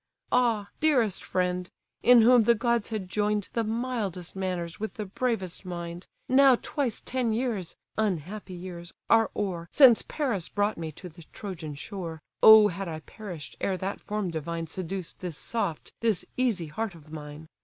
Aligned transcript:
"Ah, 0.31 0.69
dearest 0.79 1.23
friend! 1.23 1.69
in 2.01 2.23
whom 2.23 2.45
the 2.45 2.55
gods 2.55 2.89
had 2.89 3.07
join'd 3.07 3.49
The 3.53 3.63
mildest 3.63 4.35
manners 4.35 4.79
with 4.79 4.95
the 4.95 5.05
bravest 5.05 5.63
mind, 5.63 6.07
Now 6.27 6.55
twice 6.59 7.01
ten 7.01 7.31
years 7.33 7.75
(unhappy 7.99 8.55
years) 8.55 8.93
are 9.11 9.29
o'er 9.35 9.69
Since 9.71 10.01
Paris 10.07 10.49
brought 10.49 10.79
me 10.79 10.91
to 10.93 11.07
the 11.07 11.21
Trojan 11.31 11.75
shore, 11.75 12.19
(O 12.41 12.69
had 12.69 12.87
I 12.87 13.01
perish'd, 13.01 13.57
ere 13.61 13.77
that 13.77 13.99
form 14.01 14.31
divine 14.31 14.65
Seduced 14.65 15.19
this 15.19 15.37
soft, 15.37 15.93
this 15.99 16.25
easy 16.35 16.65
heart 16.65 16.95
of 16.95 17.11
mine!) 17.11 17.45